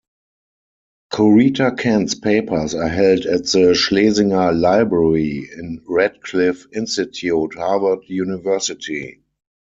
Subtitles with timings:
[1.13, 9.21] Corita Kent's papers are held at the Schlesinger Library, in Radcliffe Institute, Harvard University.